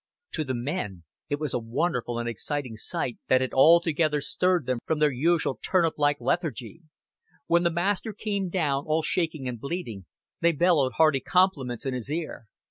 To 0.31 0.43
the 0.43 0.55
men 0.55 1.03
it 1.29 1.39
was 1.39 1.53
a 1.53 1.59
wonderful 1.59 2.17
and 2.17 2.27
exciting 2.27 2.75
sight 2.75 3.19
that 3.27 3.39
had 3.39 3.53
altogether 3.53 4.19
stirred 4.19 4.65
them 4.65 4.79
from 4.83 4.97
their 4.97 5.11
usual 5.11 5.59
turnip 5.63 5.93
like 5.99 6.19
lethargy. 6.19 6.81
When 7.45 7.61
the 7.61 7.69
master 7.69 8.11
came 8.11 8.49
down, 8.49 8.85
all 8.87 9.03
shaking 9.03 9.47
and 9.47 9.59
bleeding, 9.59 10.07
they 10.39 10.53
bellowed 10.53 10.93
hearty 10.93 11.19
compliments 11.19 11.85
in 11.85 11.93
his 11.93 12.09
ear. 12.09 12.47